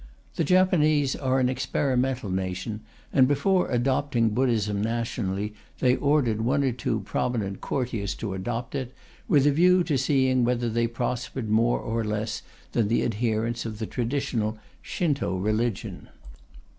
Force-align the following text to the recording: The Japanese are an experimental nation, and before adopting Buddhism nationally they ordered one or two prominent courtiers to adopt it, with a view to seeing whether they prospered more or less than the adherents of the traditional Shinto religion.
The 0.33 0.43
Japanese 0.43 1.15
are 1.15 1.39
an 1.39 1.47
experimental 1.47 2.31
nation, 2.31 2.79
and 3.13 3.27
before 3.27 3.69
adopting 3.69 4.29
Buddhism 4.29 4.81
nationally 4.81 5.53
they 5.77 5.95
ordered 5.95 6.41
one 6.41 6.63
or 6.63 6.71
two 6.71 7.01
prominent 7.01 7.61
courtiers 7.61 8.15
to 8.15 8.33
adopt 8.33 8.73
it, 8.73 8.95
with 9.27 9.45
a 9.45 9.51
view 9.51 9.83
to 9.83 9.99
seeing 9.99 10.43
whether 10.43 10.71
they 10.71 10.87
prospered 10.87 11.51
more 11.51 11.77
or 11.79 12.03
less 12.03 12.41
than 12.71 12.87
the 12.87 13.03
adherents 13.05 13.63
of 13.63 13.77
the 13.77 13.85
traditional 13.85 14.57
Shinto 14.81 15.37
religion. 15.37 16.09